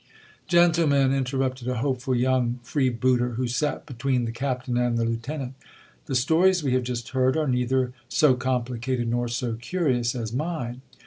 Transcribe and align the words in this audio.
Gentlemen,— 0.47 1.13
interrupted 1.13 1.67
a 1.67 1.77
hopeful 1.77 2.15
young 2.15 2.59
freebooter 2.63 3.33
who 3.35 3.47
sat 3.47 3.85
between 3.85 4.25
the 4.25 4.31
captain 4.31 4.75
and 4.75 4.97
the 4.97 5.05
lieutenant,— 5.05 5.53
the 6.07 6.15
stories 6.15 6.63
we 6.63 6.73
have 6.73 6.81
just 6.83 7.09
heard 7.09 7.37
are 7.37 7.47
neither 7.47 7.93
so 8.09 8.33
com 8.33 8.65
plicated 8.65 9.05
nor 9.05 9.27
so 9.27 9.53
curious 9.53 10.15
as 10.15 10.33
mine. 10.33 10.81